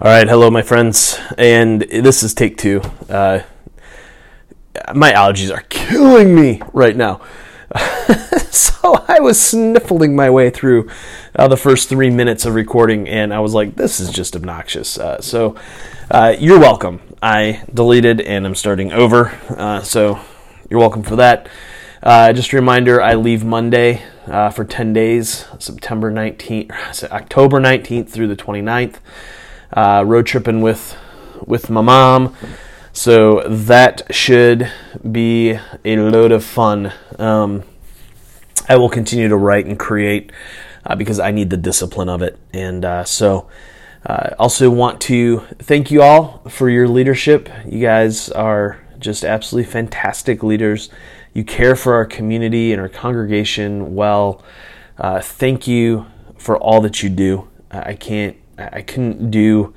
All 0.00 0.06
right, 0.06 0.28
hello, 0.28 0.48
my 0.48 0.62
friends, 0.62 1.18
and 1.36 1.80
this 1.80 2.22
is 2.22 2.32
take 2.32 2.56
two. 2.56 2.82
Uh, 3.08 3.42
my 4.94 5.10
allergies 5.10 5.52
are 5.52 5.62
killing 5.62 6.36
me 6.36 6.62
right 6.72 6.94
now. 6.94 7.20
so 8.48 9.04
I 9.08 9.18
was 9.18 9.42
sniffling 9.42 10.14
my 10.14 10.30
way 10.30 10.50
through 10.50 10.88
uh, 11.34 11.48
the 11.48 11.56
first 11.56 11.88
three 11.88 12.10
minutes 12.10 12.46
of 12.46 12.54
recording, 12.54 13.08
and 13.08 13.34
I 13.34 13.40
was 13.40 13.54
like, 13.54 13.74
this 13.74 13.98
is 13.98 14.10
just 14.10 14.36
obnoxious. 14.36 14.98
Uh, 14.98 15.20
so 15.20 15.56
uh, 16.12 16.32
you're 16.38 16.60
welcome. 16.60 17.00
I 17.20 17.64
deleted 17.74 18.20
and 18.20 18.46
I'm 18.46 18.54
starting 18.54 18.92
over. 18.92 19.36
Uh, 19.48 19.82
so 19.82 20.20
you're 20.70 20.78
welcome 20.78 21.02
for 21.02 21.16
that. 21.16 21.48
Uh, 22.04 22.32
just 22.32 22.52
a 22.52 22.56
reminder 22.56 23.02
I 23.02 23.14
leave 23.14 23.44
Monday 23.44 24.04
for 24.26 24.64
10 24.64 24.92
days, 24.92 25.46
September 25.58 26.12
19th, 26.12 27.02
October 27.10 27.58
19th 27.58 28.08
through 28.10 28.28
the 28.28 28.36
29th 28.36 28.98
uh, 29.72 30.04
road 30.06 30.26
tripping 30.26 30.60
with 30.60 30.96
with 31.46 31.70
my 31.70 31.80
mom. 31.80 32.34
So 32.92 33.42
that 33.46 34.12
should 34.12 34.70
be 35.10 35.58
a 35.84 35.96
load 35.96 36.32
of 36.32 36.44
fun. 36.44 36.92
Um, 37.18 37.62
I 38.68 38.76
will 38.76 38.88
continue 38.88 39.28
to 39.28 39.36
write 39.36 39.66
and 39.66 39.78
create 39.78 40.32
uh, 40.84 40.96
because 40.96 41.20
I 41.20 41.30
need 41.30 41.50
the 41.50 41.56
discipline 41.56 42.08
of 42.08 42.22
it. 42.22 42.38
And 42.52 42.84
uh, 42.84 43.04
so, 43.04 43.48
uh, 44.04 44.30
also 44.38 44.70
want 44.70 45.00
to 45.02 45.40
thank 45.58 45.90
you 45.90 46.02
all 46.02 46.42
for 46.48 46.68
your 46.68 46.88
leadership. 46.88 47.48
You 47.66 47.80
guys 47.80 48.30
are 48.30 48.80
just 48.98 49.24
absolutely 49.24 49.70
fantastic 49.70 50.42
leaders. 50.42 50.90
You 51.34 51.44
care 51.44 51.76
for 51.76 51.94
our 51.94 52.04
community 52.04 52.72
and 52.72 52.80
our 52.80 52.88
congregation 52.88 53.94
well. 53.94 54.42
Uh, 54.96 55.20
thank 55.20 55.66
you 55.68 56.06
for 56.36 56.56
all 56.58 56.80
that 56.80 57.02
you 57.02 57.10
do. 57.10 57.48
I 57.70 57.94
can't 57.94 58.36
I 58.58 58.82
couldn't 58.82 59.30
do 59.30 59.74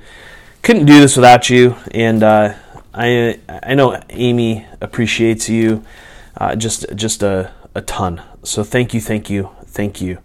couldn't 0.62 0.86
do 0.86 1.00
this 1.00 1.16
without 1.16 1.50
you. 1.50 1.76
And 1.92 2.22
uh, 2.22 2.54
I 2.92 3.38
I 3.48 3.74
know 3.74 4.00
Amy 4.10 4.66
appreciates 4.80 5.48
you 5.48 5.84
uh, 6.36 6.56
just 6.56 6.86
just 6.94 7.22
a, 7.22 7.52
a 7.74 7.80
ton. 7.80 8.22
So 8.42 8.64
thank 8.64 8.92
you, 8.92 9.00
thank 9.00 9.30
you, 9.30 9.50
thank 9.66 10.00
you. 10.00 10.18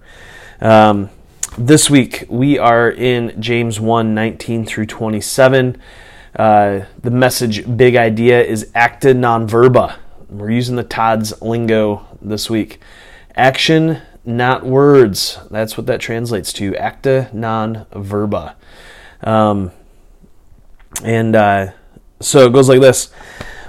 Um, 0.59 1.09
this 1.58 1.89
week 1.89 2.25
we 2.30 2.58
are 2.58 2.89
in 2.89 3.39
James 3.41 3.80
1 3.80 4.13
19 4.13 4.66
through 4.66 4.88
27. 4.88 5.81
Uh, 6.35 6.85
the 7.02 7.11
message, 7.11 7.78
big 7.78 7.95
idea, 7.95 8.44
is 8.44 8.69
acta 8.75 9.13
non 9.13 9.47
verba. 9.47 9.97
We're 10.30 10.52
using 10.52 10.75
the 10.75 10.83
Todd's 10.83 11.41
lingo 11.41 12.05
this 12.22 12.50
week. 12.50 12.80
Action 13.35 14.02
not 14.28 14.66
words. 14.66 15.39
That's 15.50 15.78
what 15.78 15.88
that 15.88 16.02
translates 16.02 16.52
to. 16.53 16.75
Acta 16.75 17.30
non 17.33 17.86
verba. 17.94 18.56
Um, 19.23 19.72
and 21.03 21.36
uh, 21.36 21.72
so 22.19 22.45
it 22.45 22.53
goes 22.53 22.69
like 22.69 22.81
this 22.81 23.11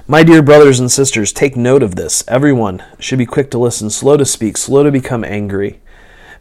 My 0.07 0.23
dear 0.23 0.41
brothers 0.41 0.79
and 0.79 0.91
sisters, 0.91 1.31
take 1.31 1.55
note 1.55 1.81
of 1.81 1.95
this. 1.95 2.23
Everyone 2.27 2.83
should 2.99 3.19
be 3.19 3.25
quick 3.25 3.49
to 3.51 3.57
listen, 3.57 3.89
slow 3.89 4.17
to 4.17 4.25
speak, 4.25 4.57
slow 4.57 4.83
to 4.83 4.91
become 4.91 5.23
angry. 5.23 5.79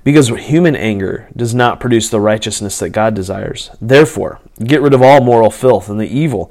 Because 0.04 0.28
human 0.28 0.74
anger 0.74 1.28
does 1.36 1.54
not 1.54 1.80
produce 1.80 2.08
the 2.08 2.20
righteousness 2.20 2.78
that 2.78 2.90
God 2.90 3.14
desires. 3.14 3.70
Therefore, 3.80 4.40
get 4.62 4.80
rid 4.80 4.94
of 4.94 5.02
all 5.02 5.20
moral 5.20 5.50
filth 5.50 5.88
and 5.88 6.00
the 6.00 6.06
evil 6.06 6.50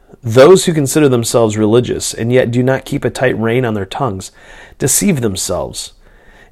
Those 0.23 0.65
who 0.65 0.73
consider 0.73 1.09
themselves 1.09 1.57
religious 1.57 2.13
and 2.13 2.31
yet 2.31 2.51
do 2.51 2.61
not 2.61 2.85
keep 2.85 3.03
a 3.03 3.09
tight 3.09 3.37
rein 3.37 3.65
on 3.65 3.73
their 3.73 3.85
tongues 3.85 4.31
deceive 4.77 5.21
themselves, 5.21 5.93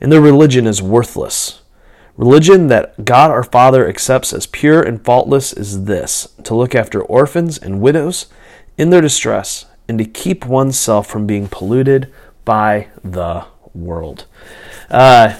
and 0.01 0.11
their 0.11 0.21
religion 0.21 0.65
is 0.65 0.81
worthless. 0.81 1.61
Religion 2.17 2.67
that 2.67 3.05
God 3.05 3.31
our 3.31 3.43
Father 3.43 3.87
accepts 3.87 4.33
as 4.33 4.45
pure 4.47 4.81
and 4.81 5.03
faultless 5.05 5.53
is 5.53 5.85
this 5.85 6.29
to 6.43 6.55
look 6.55 6.75
after 6.75 7.01
orphans 7.01 7.57
and 7.57 7.81
widows 7.81 8.25
in 8.77 8.89
their 8.89 9.01
distress 9.01 9.65
and 9.87 9.97
to 9.99 10.05
keep 10.05 10.45
oneself 10.45 11.07
from 11.07 11.25
being 11.25 11.47
polluted 11.47 12.11
by 12.45 12.87
the 13.03 13.45
world. 13.73 14.25
Uh, 14.89 15.39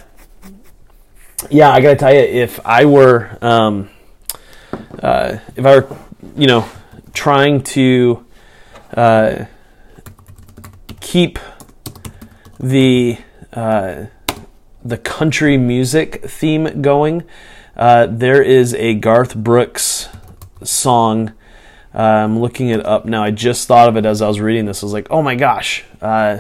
yeah, 1.50 1.72
I 1.72 1.82
gotta 1.82 1.96
tell 1.96 2.14
you, 2.14 2.22
if 2.22 2.60
I 2.66 2.86
were, 2.86 3.38
um, 3.42 3.90
uh, 5.02 5.38
if 5.56 5.66
I 5.66 5.80
were, 5.80 5.98
you 6.36 6.48
know, 6.48 6.70
trying 7.14 7.62
to 7.64 8.26
uh, 8.94 9.46
keep 11.00 11.40
the 12.60 13.18
uh, 13.54 14.06
the 14.84 14.98
country 14.98 15.58
music 15.58 16.24
theme 16.24 16.82
going. 16.82 17.24
Uh, 17.76 18.08
there 18.10 18.42
is 18.42 18.74
a 18.76 18.96
Garth 18.96 19.36
Brooks 19.36 20.10
song. 20.64 21.34
Uh, 21.94 22.02
I'm 22.02 22.40
looking 22.40 22.70
it 22.70 22.86
up 22.86 23.06
now. 23.06 23.24
I 23.24 23.32
just 23.32 23.68
thought 23.68 23.90
of 23.90 23.98
it 23.98 24.06
as 24.06 24.22
I 24.22 24.28
was 24.28 24.40
reading 24.40 24.66
this. 24.66 24.84
I 24.84 24.86
was 24.86 24.94
like, 24.94 25.08
oh 25.10 25.22
my 25.22 25.36
gosh, 25.36 25.84
uh, 26.02 26.40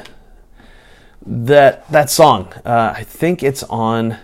that 1.26 1.90
that 1.92 2.10
song. 2.10 2.54
Uh, 2.66 2.94
I 2.96 3.04
think 3.04 3.42
it's 3.44 3.64
on. 3.64 4.18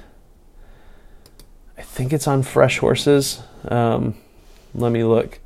I 1.78 1.82
think 1.82 2.14
it's 2.14 2.28
on 2.28 2.44
Fresh 2.44 2.80
Horses. 2.80 3.42
Um, 3.68 4.16
let 4.74 4.92
me 4.92 5.04
look. 5.04 5.40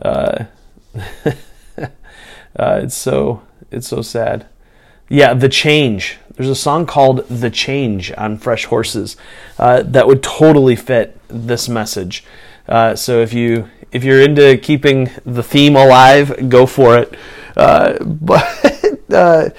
Uh, 0.00 0.44
uh, 1.76 2.80
it's 2.82 2.94
so 2.94 3.42
it's 3.70 3.88
so 3.88 4.02
sad. 4.02 4.46
Yeah, 5.08 5.34
the 5.34 5.48
change. 5.48 6.18
There's 6.34 6.48
a 6.48 6.54
song 6.54 6.86
called 6.86 7.28
"The 7.28 7.50
Change" 7.50 8.12
on 8.16 8.38
Fresh 8.38 8.66
Horses 8.66 9.16
uh, 9.58 9.82
that 9.82 10.06
would 10.06 10.22
totally 10.22 10.76
fit 10.76 11.18
this 11.28 11.68
message. 11.68 12.24
Uh, 12.68 12.94
so 12.94 13.20
if 13.20 13.32
you 13.32 13.68
if 13.92 14.04
you're 14.04 14.22
into 14.22 14.56
keeping 14.56 15.10
the 15.26 15.42
theme 15.42 15.76
alive, 15.76 16.48
go 16.48 16.66
for 16.66 16.96
it. 16.98 17.14
Uh, 17.56 18.02
but 18.04 19.12
uh, 19.12 19.50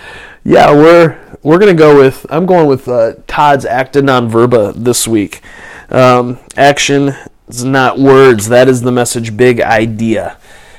yeah, 0.44 0.72
we're 0.72 1.20
we're 1.44 1.60
gonna 1.60 1.74
go 1.74 1.98
with 1.98 2.26
I'm 2.30 2.46
going 2.46 2.68
with 2.68 2.86
Todd's 3.28 3.66
acta 3.66 4.02
non 4.02 4.30
verba 4.30 4.74
this 4.76 5.08
week. 5.08 5.42
Um, 5.90 6.40
action 6.56 7.14
it's 7.52 7.64
not 7.64 8.00
words. 8.00 8.48
That 8.48 8.70
is 8.70 8.82
the 8.82 8.94
message. 8.94 9.36
Big 9.36 9.60
idea, 9.60 10.38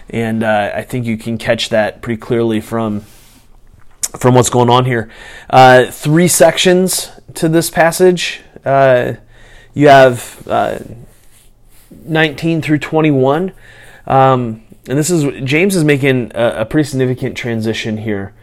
and 0.08 0.42
uh, 0.42 0.70
I 0.74 0.80
think 0.80 1.04
you 1.04 1.18
can 1.18 1.36
catch 1.36 1.68
that 1.68 2.00
pretty 2.00 2.18
clearly 2.18 2.62
from 2.62 3.00
from 4.18 4.34
what's 4.34 4.48
going 4.48 4.70
on 4.70 4.86
here. 4.86 5.10
Uh, 5.50 5.90
three 5.90 6.28
sections 6.28 7.10
to 7.34 7.50
this 7.50 7.68
passage. 7.68 8.40
Uh, 8.64 9.14
you 9.74 9.88
have 9.88 10.48
uh, 10.48 10.78
19 11.90 12.62
through 12.62 12.78
21. 12.78 13.52
Um, 14.06 14.62
and 14.88 14.98
this 14.98 15.10
is 15.10 15.24
James 15.44 15.76
is 15.76 15.84
making 15.84 16.32
a, 16.34 16.60
a, 16.60 16.64
pretty 16.64 16.88
significant 16.88 17.36
transition 17.36 17.98
here. 17.98 18.34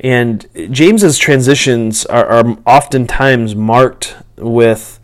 And 0.00 0.44
James's 0.72 1.18
transitions 1.18 2.04
are, 2.06 2.26
are 2.26 2.58
oftentimes 2.66 3.54
marked 3.54 4.16
with 4.36 4.98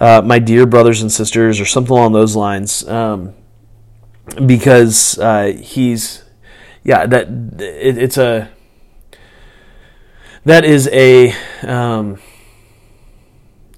uh, 0.00 0.22
my 0.24 0.38
dear 0.38 0.66
brothers 0.66 1.02
and 1.02 1.12
sisters, 1.12 1.60
or 1.60 1.66
something 1.66 1.92
along 1.92 2.12
those 2.12 2.34
lines, 2.34 2.88
um, 2.88 3.34
because 4.46 5.18
uh, 5.18 5.52
he's, 5.60 6.24
yeah, 6.82 7.06
that 7.06 7.28
it, 7.60 7.98
it's 7.98 8.16
a 8.16 8.50
that 10.44 10.64
is 10.64 10.88
a 10.88 11.34
um, 11.62 12.18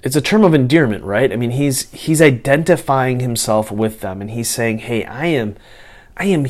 it's 0.02 0.16
a 0.16 0.20
term 0.20 0.44
of 0.44 0.54
endearment, 0.54 1.04
right? 1.04 1.32
I 1.32 1.36
mean, 1.36 1.52
he's 1.52 1.90
he's 1.92 2.22
identifying 2.22 3.20
himself 3.20 3.70
with 3.70 4.00
them, 4.00 4.20
and 4.20 4.30
he's 4.30 4.48
saying, 4.48 4.78
"Hey, 4.78 5.04
I 5.04 5.26
am, 5.26 5.56
I 6.16 6.26
am, 6.26 6.46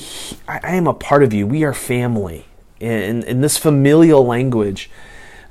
I 0.49 0.75
am 0.75 0.87
a 0.87 0.95
part 0.95 1.23
of 1.23 1.33
you. 1.33 1.47
We 1.47 1.65
are 1.65 1.75
family." 1.75 2.47
And, 2.81 3.23
and 3.25 3.45
this 3.45 3.59
familial 3.59 4.27
language 4.27 4.91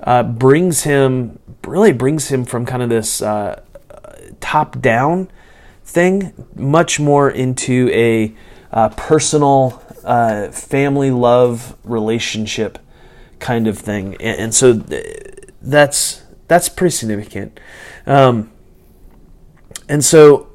uh, 0.04 0.24
brings 0.24 0.84
him 0.84 1.40
really 1.66 1.94
brings 1.94 2.28
him 2.28 2.44
from 2.44 2.66
kind 2.66 2.84
of 2.84 2.90
this 2.90 3.22
uh, 3.22 3.62
top 4.42 4.82
down 4.82 5.30
thing, 5.86 6.34
much 6.56 7.00
more 7.00 7.30
into 7.30 7.90
a 7.94 8.36
uh, 8.72 8.90
personal 8.90 9.82
uh, 10.04 10.50
family 10.50 11.12
love 11.12 11.78
relationship 11.84 12.80
kind 13.40 13.68
of 13.68 13.78
thing. 13.78 14.16
And, 14.16 14.40
and 14.40 14.54
so 14.54 14.80
th- 14.80 15.28
that's 15.62 16.24
that's 16.48 16.70
pretty 16.70 16.92
significant. 16.92 17.60
Um, 18.06 18.52
and 19.88 20.04
so 20.04 20.50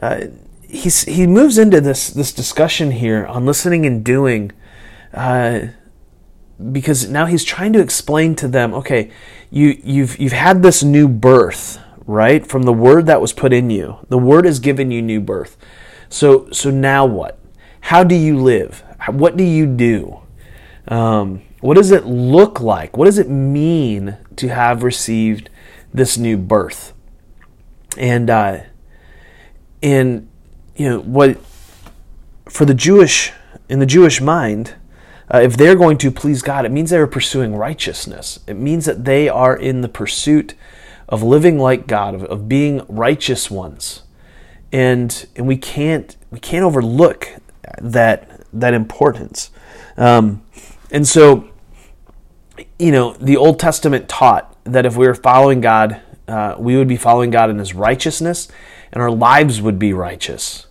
uh, 0.00 0.26
he's 0.68 1.02
he 1.02 1.26
moves 1.26 1.58
into 1.58 1.80
this 1.80 2.10
this 2.10 2.32
discussion 2.32 2.90
here 2.92 3.26
on 3.26 3.46
listening 3.46 3.86
and 3.86 4.04
doing, 4.04 4.52
uh, 5.12 5.60
because 6.72 7.08
now 7.08 7.26
he's 7.26 7.44
trying 7.44 7.72
to 7.72 7.80
explain 7.80 8.34
to 8.36 8.48
them, 8.48 8.74
okay, 8.74 9.10
you 9.50 9.80
you've 9.84 10.18
you've 10.18 10.32
had 10.32 10.62
this 10.62 10.82
new 10.82 11.08
birth, 11.08 11.78
right, 12.06 12.46
from 12.46 12.62
the 12.62 12.72
word 12.72 13.06
that 13.06 13.20
was 13.20 13.32
put 13.32 13.52
in 13.52 13.70
you. 13.70 13.98
The 14.08 14.18
word 14.18 14.44
has 14.44 14.58
given 14.58 14.90
you 14.90 15.02
new 15.02 15.20
birth. 15.20 15.56
So 16.08 16.50
so 16.50 16.70
now 16.70 17.06
what? 17.06 17.38
How 17.82 18.04
do 18.04 18.14
you 18.14 18.38
live? 18.38 18.84
What 19.08 19.36
do 19.36 19.44
you 19.44 19.66
do? 19.66 20.20
Um, 20.88 21.42
what 21.60 21.76
does 21.76 21.90
it 21.90 22.06
look 22.06 22.60
like? 22.60 22.96
What 22.96 23.06
does 23.06 23.18
it 23.18 23.28
mean 23.28 24.16
to 24.36 24.48
have 24.48 24.82
received 24.82 25.48
this 25.92 26.18
new 26.18 26.36
birth? 26.36 26.92
And 27.96 28.30
uh, 28.30 28.60
and 29.82 30.28
you 30.76 30.88
know 30.88 31.00
what 31.00 31.38
for 32.48 32.64
the 32.64 32.74
Jewish 32.74 33.32
in 33.68 33.78
the 33.78 33.86
Jewish 33.86 34.20
mind, 34.20 34.74
uh, 35.32 35.38
if 35.38 35.56
they're 35.56 35.76
going 35.76 35.98
to 35.98 36.10
please 36.10 36.42
God, 36.42 36.64
it 36.64 36.70
means 36.70 36.90
they 36.90 36.98
are 36.98 37.06
pursuing 37.06 37.54
righteousness. 37.54 38.40
It 38.46 38.54
means 38.56 38.84
that 38.84 39.04
they 39.04 39.28
are 39.28 39.56
in 39.56 39.80
the 39.80 39.88
pursuit 39.88 40.54
of 41.12 41.22
living 41.22 41.58
like 41.58 41.86
God, 41.86 42.14
of, 42.14 42.24
of 42.24 42.48
being 42.48 42.84
righteous 42.88 43.50
ones, 43.50 44.02
and 44.72 45.26
and 45.36 45.46
we 45.46 45.58
can't 45.58 46.16
we 46.30 46.40
can't 46.40 46.64
overlook 46.64 47.28
that 47.80 48.46
that 48.52 48.72
importance. 48.72 49.50
Um, 49.98 50.42
and 50.90 51.06
so, 51.06 51.50
you 52.78 52.90
know, 52.90 53.12
the 53.12 53.36
Old 53.36 53.60
Testament 53.60 54.08
taught 54.08 54.56
that 54.64 54.86
if 54.86 54.96
we 54.96 55.06
were 55.06 55.14
following 55.14 55.60
God, 55.60 56.00
uh, 56.26 56.56
we 56.58 56.76
would 56.76 56.88
be 56.88 56.96
following 56.96 57.30
God 57.30 57.50
in 57.50 57.58
His 57.58 57.74
righteousness, 57.74 58.48
and 58.90 59.02
our 59.02 59.10
lives 59.10 59.60
would 59.60 59.78
be 59.78 59.92
righteous. 59.92 60.66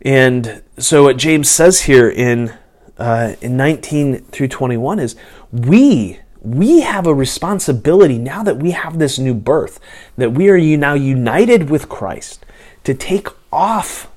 And 0.00 0.62
so, 0.78 1.02
what 1.04 1.18
James 1.18 1.50
says 1.50 1.82
here 1.82 2.08
in 2.08 2.54
uh, 2.96 3.34
in 3.42 3.58
19 3.58 4.24
through 4.24 4.48
21 4.48 4.98
is 4.98 5.16
we 5.52 6.18
we 6.54 6.80
have 6.80 7.06
a 7.06 7.14
responsibility 7.14 8.18
now 8.18 8.42
that 8.42 8.58
we 8.58 8.72
have 8.72 8.98
this 8.98 9.18
new 9.18 9.34
birth 9.34 9.80
that 10.16 10.32
we 10.32 10.48
are 10.48 10.58
now 10.76 10.94
united 10.94 11.70
with 11.70 11.88
Christ 11.88 12.44
to 12.84 12.94
take 12.94 13.28
off 13.52 14.10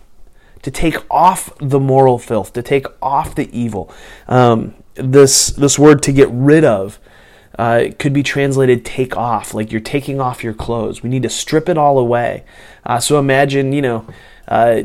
to 0.62 0.69
take 0.69 0.98
off 1.10 1.51
the 1.60 1.80
moral 1.80 2.19
filth 2.19 2.54
to 2.54 2.62
take 2.62 2.86
off 3.01 3.33
the 3.36 3.50
evil. 3.57 3.92
Um, 4.28 4.75
this 4.95 5.48
this 5.48 5.80
word 5.80 6.04
to 6.04 6.12
get 6.12 6.30
rid 6.31 6.63
of 6.63 7.00
uh, 7.57 7.86
could 8.00 8.13
be 8.13 8.24
translated 8.24 8.86
take 8.86 9.18
off 9.18 9.54
like 9.54 9.72
you're 9.72 9.81
taking 9.81 10.22
off 10.22 10.44
your 10.44 10.54
clothes. 10.54 11.04
We 11.04 11.10
need 11.10 11.24
to 11.24 11.30
strip 11.30 11.68
it 11.68 11.78
all 11.78 12.00
away. 12.00 12.44
Uh, 12.86 13.00
so 13.00 13.19
imagine 13.19 13.74
you 13.74 13.81
know 13.81 14.07
uh, 14.48 14.83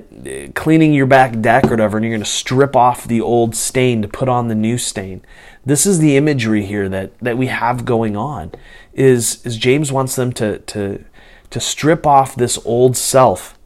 cleaning 0.54 0.92
your 0.92 1.06
back 1.06 1.40
deck 1.40 1.64
or 1.64 1.70
whatever, 1.70 1.96
and 1.96 2.04
you're 2.04 2.12
going 2.12 2.24
to 2.24 2.30
strip 2.30 2.76
off 2.76 3.06
the 3.06 3.20
old 3.20 3.54
stain 3.54 4.02
to 4.02 4.08
put 4.08 4.28
on 4.28 4.48
the 4.48 4.54
new 4.54 4.78
stain. 4.78 5.22
This 5.66 5.84
is 5.84 5.98
the 5.98 6.16
imagery 6.16 6.64
here 6.64 6.88
that, 6.88 7.18
that 7.18 7.36
we 7.36 7.48
have 7.48 7.84
going 7.84 8.16
on. 8.16 8.52
Is 8.94 9.44
is 9.44 9.56
James 9.56 9.90
wants 9.90 10.14
them 10.14 10.32
to 10.34 10.60
to 10.60 11.04
to 11.50 11.60
strip 11.60 12.06
off 12.06 12.36
this 12.36 12.58
old 12.64 12.96
self. 12.96 13.58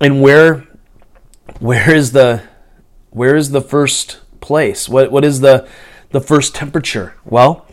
And 0.00 0.20
where 0.20 0.68
where 1.60 1.94
is 1.94 2.12
the 2.12 2.42
where 3.08 3.34
is 3.36 3.52
the 3.52 3.62
first 3.62 4.20
place? 4.40 4.86
What 4.86 5.10
what 5.10 5.24
is 5.24 5.40
the 5.40 5.66
the 6.10 6.20
first 6.20 6.54
temperature? 6.54 7.14
Well, 7.24 7.66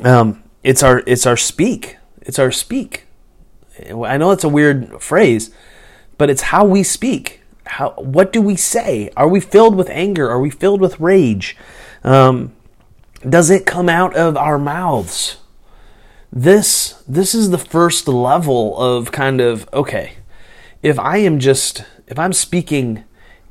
um, 0.00 0.42
it's 0.64 0.82
our 0.82 1.02
it's 1.06 1.26
our 1.26 1.36
speak. 1.36 1.98
It's 2.22 2.38
our 2.38 2.50
speak. 2.50 3.04
I 3.78 4.16
know 4.16 4.30
it's 4.30 4.42
a 4.42 4.48
weird 4.48 5.02
phrase, 5.02 5.50
but 6.16 6.30
it's 6.30 6.42
how 6.42 6.64
we 6.64 6.82
speak. 6.82 7.35
How 7.66 7.90
what 7.90 8.32
do 8.32 8.40
we 8.40 8.56
say? 8.56 9.10
Are 9.16 9.28
we 9.28 9.40
filled 9.40 9.76
with 9.76 9.90
anger? 9.90 10.28
Are 10.28 10.40
we 10.40 10.50
filled 10.50 10.80
with 10.80 11.00
rage? 11.00 11.56
Um, 12.04 12.54
does 13.28 13.50
it 13.50 13.66
come 13.66 13.88
out 13.88 14.14
of 14.14 14.36
our 14.36 14.58
mouths? 14.58 15.38
This 16.32 17.02
this 17.08 17.34
is 17.34 17.50
the 17.50 17.58
first 17.58 18.08
level 18.08 18.78
of 18.78 19.12
kind 19.12 19.40
of 19.40 19.68
okay. 19.72 20.14
If 20.82 20.98
I 20.98 21.18
am 21.18 21.38
just 21.38 21.84
if 22.06 22.18
I'm 22.18 22.32
speaking 22.32 23.04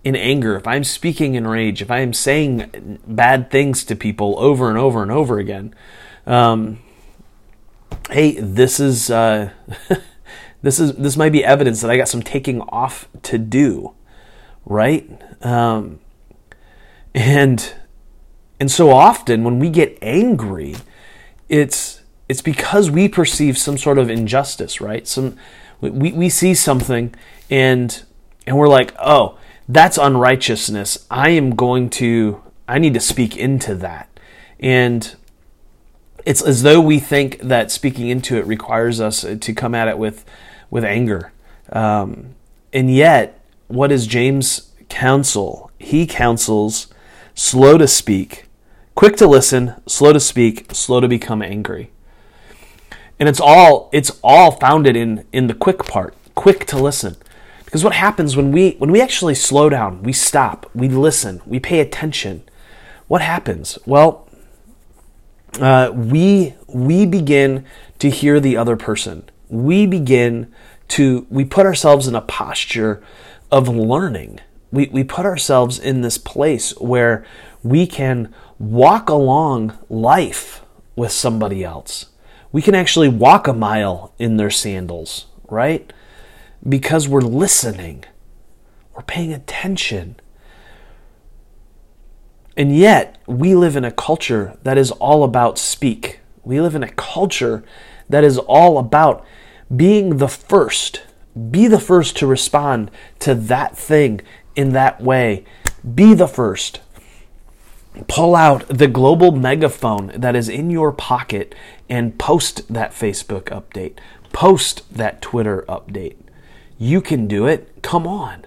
in 0.03 0.15
anger, 0.15 0.56
if 0.56 0.68
I'm 0.68 0.83
speaking 0.83 1.33
in 1.33 1.47
rage, 1.47 1.81
if 1.81 1.89
I 1.89 2.00
am 2.00 2.13
saying 2.13 3.00
bad 3.07 3.50
things 3.50 3.83
to 3.85 3.95
people 3.95 4.35
over 4.38 4.69
and 4.69 4.77
over 4.77 5.01
and 5.01 5.11
over 5.11 5.39
again, 5.39 5.73
um, 6.27 6.79
hey, 8.09 8.39
this 8.39 8.79
is 8.79 9.09
uh, 9.09 9.50
this 10.61 10.79
is 10.79 10.94
this 10.94 11.18
might 11.18 11.31
be 11.31 11.44
evidence 11.44 11.81
that 11.81 11.89
I 11.89 11.97
got 11.97 12.07
some 12.07 12.21
taking 12.21 12.61
off 12.61 13.07
to 13.23 13.38
do, 13.38 13.94
right? 14.65 15.09
Um, 15.44 16.00
and 17.13 17.73
and 18.59 18.71
so 18.71 18.91
often 18.91 19.44
when 19.44 19.59
we 19.59 19.69
get 19.69 19.97
angry, 20.01 20.75
it's 21.50 22.01
it's 22.27 22.41
because 22.41 22.89
we 22.89 23.07
perceive 23.07 23.57
some 23.57 23.77
sort 23.77 23.97
of 23.97 24.09
injustice, 24.09 24.81
right? 24.81 25.07
Some 25.07 25.38
we, 25.81 26.12
we 26.12 26.29
see 26.29 26.53
something 26.53 27.13
and 27.50 28.03
and 28.47 28.57
we're 28.57 28.67
like, 28.67 28.94
oh, 29.00 29.38
that's 29.67 29.97
unrighteousness. 29.97 31.06
I 31.09 31.29
am 31.29 31.56
going 31.56 31.89
to 31.91 32.41
I 32.68 32.79
need 32.79 32.94
to 32.95 33.00
speak 33.00 33.38
into 33.38 33.75
that. 33.75 34.09
And 34.59 35.15
it's 36.25 36.41
as 36.41 36.63
though 36.63 36.81
we 36.81 37.00
think 37.00 37.39
that 37.39 37.71
speaking 37.71 38.09
into 38.09 38.38
it 38.38 38.47
requires 38.47 39.00
us 39.00 39.21
to 39.21 39.53
come 39.53 39.75
at 39.75 39.88
it 39.88 39.97
with 39.97 40.25
with 40.69 40.83
anger. 40.83 41.31
Um, 41.71 42.35
and 42.73 42.94
yet, 42.94 43.34
what 43.67 43.88
does 43.88 44.07
James 44.07 44.71
counsel? 44.89 45.71
He 45.79 46.06
counsels 46.06 46.88
slow 47.33 47.77
to 47.77 47.88
speak, 47.88 48.45
quick 48.95 49.17
to 49.17 49.27
listen, 49.27 49.75
slow 49.88 50.13
to 50.13 50.19
speak, 50.19 50.73
slow 50.73 51.00
to 51.00 51.07
become 51.07 51.41
angry. 51.41 51.91
And 53.19 53.29
it's 53.29 53.39
all 53.39 53.89
it's 53.94 54.19
all 54.23 54.51
founded 54.51 54.95
in 54.95 55.25
in 55.31 55.47
the 55.47 55.53
quick 55.53 55.85
part, 55.85 56.15
quick 56.35 56.65
to 56.67 56.77
listen. 56.77 57.15
Because 57.63 57.83
what 57.83 57.94
happens 57.94 58.35
when 58.35 58.51
we 58.51 58.71
when 58.77 58.91
we 58.91 59.01
actually 59.01 59.35
slow 59.35 59.69
down, 59.69 60.03
we 60.03 60.13
stop, 60.13 60.69
we 60.73 60.89
listen, 60.89 61.41
we 61.45 61.59
pay 61.59 61.79
attention. 61.79 62.44
What 63.07 63.21
happens? 63.21 63.77
Well, 63.85 64.27
uh, 65.59 65.91
we 65.94 66.56
we 66.68 67.06
begin 67.06 67.65
to 68.00 68.09
hear 68.09 68.39
the 68.39 68.57
other 68.57 68.75
person 68.75 69.29
we 69.50 69.85
begin 69.85 70.53
to, 70.89 71.25
we 71.29 71.45
put 71.45 71.65
ourselves 71.65 72.07
in 72.07 72.15
a 72.15 72.21
posture 72.21 73.03
of 73.56 73.69
learning. 73.69 74.42
We, 74.69 74.88
we 74.92 75.06
put 75.06 75.26
ourselves 75.26 75.80
in 75.80 76.02
this 76.02 76.18
place 76.18 76.71
where 76.78 77.26
we 77.64 77.88
can 77.88 78.35
walk 78.59 79.07
along 79.07 79.78
life 79.88 80.66
with 80.97 81.14
somebody 81.14 81.64
else. 81.64 82.07
We 82.52 82.62
can 82.62 82.76
actually 82.76 83.07
walk 83.07 83.47
a 83.47 83.54
mile 83.54 84.14
in 84.19 84.35
their 84.35 84.50
sandals, 84.50 85.28
right? 85.50 85.94
Because 86.68 87.07
we're 87.07 87.21
listening, 87.21 88.04
we're 88.94 89.04
paying 89.04 89.31
attention. 89.31 90.18
And 92.57 92.76
yet, 92.76 93.21
we 93.26 93.56
live 93.56 93.78
in 93.78 93.85
a 93.85 93.92
culture 93.92 94.57
that 94.64 94.78
is 94.78 94.92
all 94.92 95.24
about 95.24 95.57
speak. 95.57 96.19
We 96.44 96.59
live 96.59 96.76
in 96.76 96.83
a 96.83 96.92
culture 96.92 97.64
that 98.09 98.26
is 98.26 98.38
all 98.38 98.78
about 98.78 99.26
being 99.74 100.18
the 100.18 100.28
first. 100.28 101.04
Be 101.51 101.68
the 101.68 101.80
first 101.80 102.18
to 102.18 102.27
respond 102.27 102.92
to 103.19 103.35
that 103.35 103.77
thing 103.77 104.21
in 104.56 104.71
that 104.73 105.01
way. 105.01 105.45
Be 105.94 106.13
the 106.13 106.27
first. 106.27 106.80
Pull 108.07 108.35
out 108.35 108.68
the 108.68 108.87
global 108.87 109.31
megaphone 109.31 110.11
that 110.15 110.35
is 110.35 110.49
in 110.49 110.69
your 110.69 110.92
pocket 110.92 111.56
and 111.89 112.18
post 112.18 112.68
that 112.73 112.92
Facebook 112.92 113.44
update. 113.45 113.97
Post 114.33 114.83
that 114.95 115.21
Twitter 115.21 115.63
update. 115.68 116.18
You 116.77 117.01
can 117.01 117.27
do 117.27 117.47
it. 117.47 117.81
Come 117.81 118.06
on. 118.06 118.45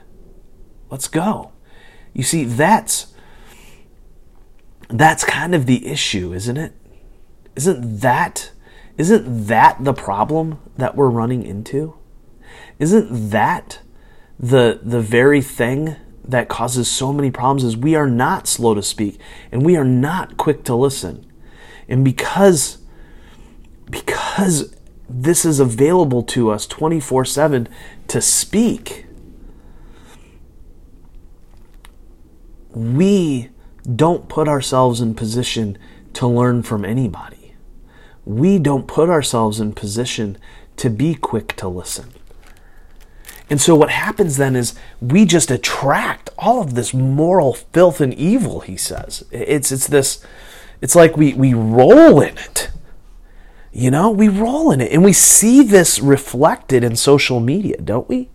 Let's 0.90 1.08
go. 1.08 1.52
You 2.12 2.22
see, 2.22 2.44
that's 2.44 3.12
that's 4.88 5.24
kind 5.24 5.54
of 5.54 5.66
the 5.66 5.86
issue, 5.86 6.32
isn't 6.32 6.56
it? 6.56 6.72
Isn't 7.56 8.00
that 8.00 8.50
isn't 8.96 9.46
that 9.46 9.84
the 9.84 9.94
problem 9.94 10.58
that 10.76 10.96
we're 10.96 11.10
running 11.10 11.44
into? 11.44 11.97
Isn't 12.78 13.30
that 13.30 13.80
the 14.38 14.80
the 14.82 15.00
very 15.00 15.42
thing 15.42 15.96
that 16.24 16.48
causes 16.48 16.90
so 16.90 17.12
many 17.12 17.30
problems 17.30 17.64
is 17.64 17.76
we 17.76 17.94
are 17.94 18.08
not 18.08 18.46
slow 18.46 18.74
to 18.74 18.82
speak 18.82 19.18
and 19.50 19.64
we 19.64 19.76
are 19.76 19.84
not 19.84 20.36
quick 20.36 20.64
to 20.64 20.74
listen. 20.74 21.26
And 21.88 22.04
because 22.04 22.78
because 23.90 24.74
this 25.08 25.44
is 25.44 25.58
available 25.58 26.22
to 26.22 26.50
us 26.50 26.66
24/7 26.66 27.68
to 28.08 28.20
speak 28.20 29.06
we 32.74 33.48
don't 33.96 34.28
put 34.28 34.46
ourselves 34.46 35.00
in 35.00 35.14
position 35.14 35.78
to 36.12 36.26
learn 36.26 36.62
from 36.62 36.84
anybody 36.84 37.38
we 38.28 38.58
don't 38.58 38.86
put 38.86 39.08
ourselves 39.08 39.58
in 39.58 39.72
position 39.72 40.36
to 40.76 40.90
be 40.90 41.14
quick 41.14 41.56
to 41.56 41.66
listen. 41.66 42.12
And 43.50 43.60
so 43.60 43.74
what 43.74 43.90
happens 43.90 44.36
then 44.36 44.54
is 44.56 44.78
we 45.00 45.24
just 45.24 45.50
attract 45.50 46.30
all 46.38 46.60
of 46.60 46.74
this 46.74 46.92
moral 46.92 47.54
filth 47.54 48.00
and 48.00 48.12
evil, 48.14 48.60
he 48.60 48.76
says. 48.76 49.24
It's 49.30 49.72
it's 49.72 49.86
this 49.86 50.24
it's 50.80 50.94
like 50.94 51.16
we 51.16 51.32
we 51.32 51.54
roll 51.54 52.20
in 52.20 52.36
it. 52.36 52.70
You 53.72 53.90
know, 53.90 54.10
we 54.10 54.28
roll 54.28 54.70
in 54.70 54.80
it 54.80 54.92
and 54.92 55.04
we 55.04 55.12
see 55.12 55.62
this 55.62 56.00
reflected 56.00 56.84
in 56.84 56.96
social 56.96 57.40
media, 57.40 57.76
don't 57.78 58.08
we? 58.08 58.28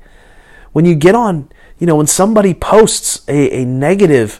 When 0.72 0.86
you 0.86 0.96
get 0.96 1.15
on, 1.15 1.50
you 1.77 1.86
know, 1.86 1.96
when 1.96 2.08
somebody 2.08 2.53
posts 2.53 3.24
a, 3.27 3.62
a 3.62 3.65
negative, 3.65 4.39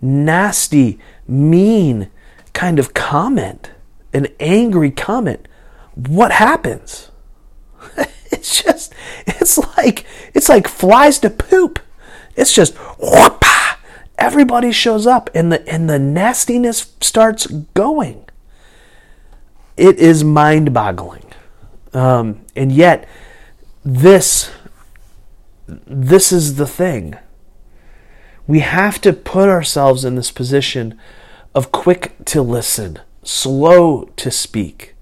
nasty, 0.00 0.98
mean 1.26 2.10
kind 2.52 2.78
of 2.78 2.94
comment, 2.94 3.72
an 4.12 4.28
angry 4.38 4.90
comment, 4.90 5.46
what 5.94 6.32
happens? 6.32 7.10
it's 8.44 8.62
just 8.62 8.94
it's 9.26 9.56
like 9.56 10.04
it's 10.34 10.50
like 10.50 10.68
flies 10.68 11.18
to 11.20 11.30
poop. 11.30 11.78
It's 12.36 12.52
just 12.52 12.76
everybody 14.18 14.70
shows 14.70 15.06
up 15.06 15.30
and 15.34 15.50
the 15.50 15.66
and 15.66 15.88
the 15.88 15.98
nastiness 15.98 16.92
starts 17.00 17.46
going. 17.46 18.26
It 19.78 19.98
is 19.98 20.22
mind-boggling, 20.22 21.24
um, 21.94 22.44
and 22.54 22.70
yet 22.70 23.08
this 23.82 24.50
this 25.66 26.30
is 26.30 26.56
the 26.56 26.66
thing. 26.66 27.16
We 28.46 28.58
have 28.58 29.00
to 29.00 29.14
put 29.14 29.48
ourselves 29.48 30.04
in 30.04 30.16
this 30.16 30.30
position 30.30 30.98
of 31.54 31.72
quick 31.72 32.12
to 32.26 32.42
listen, 32.42 32.98
slow 33.22 34.10
to 34.16 34.30
speak. 34.30 34.94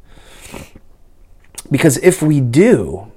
Because 1.69 1.97
if 1.99 2.23
we 2.23 2.41
do, 2.41 3.11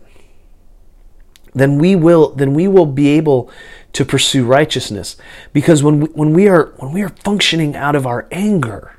then 1.56 1.80
we 1.80 1.96
will 1.96 2.30
then 2.36 2.54
we 2.54 2.68
will 2.68 2.86
be 2.86 3.08
able 3.10 3.50
to 3.94 4.06
pursue 4.06 4.46
righteousness. 4.46 5.16
Because 5.54 5.82
when 5.82 6.02
we, 6.02 6.08
when 6.10 6.34
we 6.34 6.48
are 6.48 6.74
when 6.78 6.92
we 6.92 7.02
are 7.02 7.10
functioning 7.10 7.76
out 7.76 7.96
of 7.96 8.06
our 8.06 8.28
anger 8.32 8.92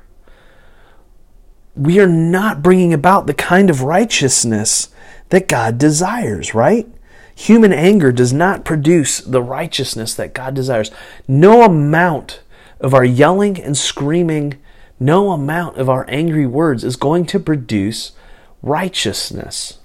we 1.75 1.99
are 1.99 2.07
not 2.07 2.63
bringing 2.63 2.91
about 2.91 3.27
the 3.27 3.35
kind 3.35 3.69
of 3.69 3.83
righteousness 3.83 4.89
that 5.29 5.47
God 5.47 5.77
desires 5.77 6.53
right? 6.53 6.87
Human 7.35 7.71
anger 7.71 8.11
does 8.11 8.33
not 8.33 8.65
produce 8.65 9.19
the 9.19 9.43
righteousness 9.43 10.15
that 10.15 10.33
God 10.33 10.55
desires. 10.55 10.89
No 11.27 11.61
amount 11.61 12.41
of 12.79 12.95
our 12.95 13.05
yelling 13.05 13.61
and 13.61 13.77
screaming 13.77 14.57
no 14.99 15.31
amount 15.31 15.77
of 15.77 15.89
our 15.89 16.05
angry 16.09 16.47
words 16.47 16.83
is 16.83 16.95
going 16.95 17.25
to 17.27 17.39
produce 17.39 18.13
righteousness. 18.61 19.79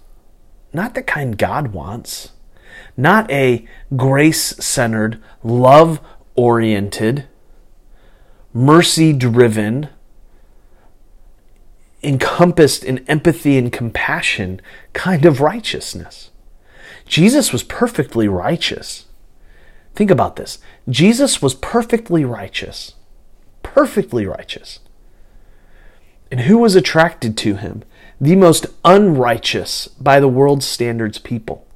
Not 0.72 0.94
the 0.94 1.02
kind 1.02 1.36
God 1.36 1.68
wants 1.68 2.32
not 2.96 3.30
a 3.30 3.66
grace 3.96 4.56
centered, 4.64 5.22
love 5.42 6.00
oriented, 6.34 7.26
mercy 8.52 9.12
driven, 9.12 9.88
encompassed 12.02 12.84
in 12.84 12.98
empathy 13.08 13.56
and 13.56 13.72
compassion 13.72 14.60
kind 14.92 15.24
of 15.24 15.40
righteousness. 15.40 16.30
Jesus 17.06 17.52
was 17.52 17.62
perfectly 17.62 18.28
righteous. 18.28 19.06
Think 19.94 20.10
about 20.10 20.36
this. 20.36 20.58
Jesus 20.88 21.42
was 21.42 21.54
perfectly 21.54 22.24
righteous. 22.24 22.94
Perfectly 23.62 24.26
righteous. 24.26 24.80
And 26.30 26.40
who 26.40 26.58
was 26.58 26.74
attracted 26.74 27.36
to 27.38 27.56
him? 27.56 27.84
The 28.20 28.36
most 28.36 28.66
unrighteous 28.84 29.88
by 29.88 30.18
the 30.18 30.28
world's 30.28 30.66
standards 30.66 31.18
people. 31.18 31.66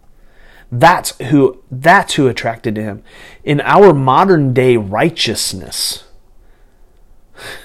That's 0.70 1.16
who 1.18 1.62
that's 1.70 2.14
who 2.14 2.26
attracted 2.26 2.74
to 2.74 2.82
him. 2.82 3.02
In 3.44 3.60
our 3.60 3.94
modern 3.94 4.52
day 4.52 4.76
righteousness, 4.76 6.04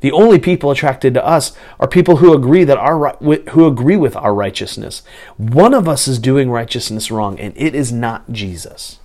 the 0.00 0.12
only 0.12 0.38
people 0.38 0.70
attracted 0.70 1.14
to 1.14 1.24
us 1.24 1.56
are 1.78 1.86
people 1.86 2.16
who 2.16 2.34
agree 2.34 2.64
that 2.64 2.78
our 2.78 3.16
who 3.50 3.66
agree 3.66 3.96
with 3.96 4.16
our 4.16 4.34
righteousness. 4.34 5.02
One 5.36 5.74
of 5.74 5.88
us 5.88 6.08
is 6.08 6.18
doing 6.18 6.50
righteousness 6.50 7.10
wrong 7.10 7.38
and 7.38 7.54
it 7.56 7.74
is 7.74 7.92
not 7.92 8.32
Jesus. 8.32 8.98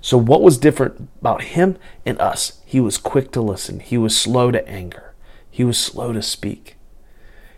So 0.00 0.16
what 0.16 0.42
was 0.42 0.58
different 0.58 1.08
about 1.20 1.42
him 1.42 1.76
and 2.06 2.20
us? 2.20 2.60
He 2.64 2.78
was 2.78 2.98
quick 2.98 3.32
to 3.32 3.40
listen. 3.40 3.80
He 3.80 3.98
was 3.98 4.16
slow 4.16 4.52
to 4.52 4.66
anger. 4.68 5.14
He 5.50 5.64
was 5.64 5.76
slow 5.76 6.12
to 6.12 6.22
speak. 6.22 6.76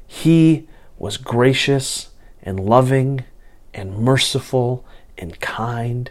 He 0.06 0.66
was 0.98 1.18
gracious 1.18 2.08
and 2.42 2.58
loving 2.58 3.24
and 3.74 3.98
merciful 3.98 4.84
and 5.20 5.38
kind, 5.40 6.10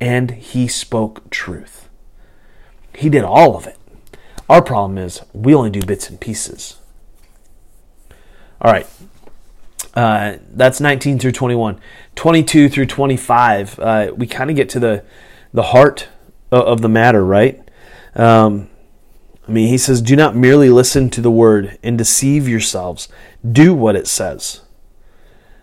and 0.00 0.30
he 0.32 0.68
spoke 0.68 1.28
truth. 1.30 1.88
He 2.94 3.08
did 3.08 3.24
all 3.24 3.56
of 3.56 3.66
it. 3.66 3.78
Our 4.48 4.62
problem 4.62 4.98
is 4.98 5.22
we 5.32 5.54
only 5.54 5.70
do 5.70 5.82
bits 5.82 6.10
and 6.10 6.20
pieces. 6.20 6.76
All 8.60 8.70
right. 8.70 8.86
Uh, 9.94 10.36
that's 10.52 10.80
19 10.80 11.18
through 11.18 11.32
21. 11.32 11.80
22 12.14 12.68
through 12.68 12.86
25, 12.86 13.78
uh, 13.78 14.12
we 14.16 14.26
kind 14.26 14.50
of 14.50 14.56
get 14.56 14.68
to 14.70 14.80
the, 14.80 15.04
the 15.52 15.62
heart 15.62 16.08
of 16.50 16.82
the 16.82 16.88
matter, 16.88 17.24
right? 17.24 17.60
Um, 18.14 18.68
I 19.48 19.52
mean, 19.52 19.68
he 19.68 19.78
says, 19.78 20.00
Do 20.00 20.14
not 20.16 20.36
merely 20.36 20.70
listen 20.70 21.10
to 21.10 21.20
the 21.20 21.30
word 21.30 21.78
and 21.82 21.98
deceive 21.98 22.48
yourselves. 22.48 23.08
Do 23.50 23.74
what 23.74 23.96
it 23.96 24.06
says. 24.06 24.60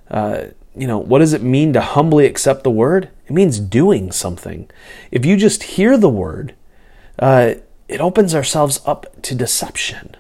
Uh, 0.10 0.46
you 0.80 0.88
know, 0.88 0.98
what 0.98 1.20
does 1.20 1.34
it 1.34 1.44
mean 1.44 1.74
to 1.74 1.82
humbly 1.82 2.26
accept 2.26 2.64
the 2.64 2.72
word? 2.72 3.10
It 3.28 3.34
means 3.34 3.60
doing 3.60 4.14
something. 4.14 4.70
If 5.12 5.26
you 5.26 5.36
just 5.36 5.64
hear 5.64 5.98
the 5.98 6.10
word, 6.10 6.56
uh, 7.20 7.56
it 7.90 8.00
opens 8.00 8.34
ourselves 8.34 8.80
up 8.86 9.22
to 9.24 9.36
deception. 9.36 10.16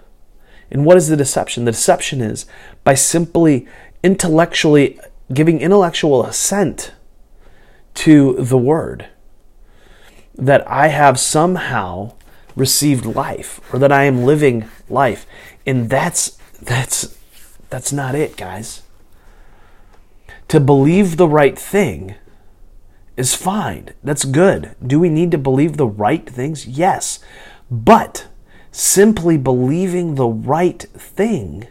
And 0.69 0.83
what 0.83 0.97
is 0.97 1.07
the 1.07 1.15
deception? 1.15 1.63
The 1.63 1.71
deception 1.71 2.19
is 2.19 2.45
by 2.83 2.93
simply 2.95 3.69
intellectually 4.03 4.99
giving 5.33 5.61
intellectual 5.61 6.25
assent 6.25 6.91
to 7.93 8.33
the 8.33 8.57
word 8.57 9.07
that 10.35 10.69
I 10.69 10.89
have 10.89 11.19
somehow 11.19 12.15
received 12.57 13.05
life 13.05 13.61
or 13.71 13.79
that 13.79 13.93
I 13.93 14.03
am 14.03 14.25
living 14.25 14.67
life. 14.89 15.25
And 15.65 15.89
that's 15.89 16.37
that's 16.61 17.17
that's 17.69 17.93
not 17.93 18.13
it, 18.13 18.35
guys 18.35 18.81
to 20.49 20.59
believe 20.59 21.17
the 21.17 21.27
right 21.27 21.57
thing 21.57 22.15
is 23.15 23.35
fine. 23.35 23.89
That's 24.03 24.25
good. 24.25 24.75
Do 24.85 24.99
we 24.99 25.09
need 25.09 25.31
to 25.31 25.37
believe 25.37 25.77
the 25.77 25.87
right 25.87 26.27
things? 26.29 26.67
Yes. 26.67 27.19
But 27.71 28.27
simply 28.71 29.37
believing 29.37 30.15
the 30.15 30.27
right 30.27 30.81
thing 30.81 31.67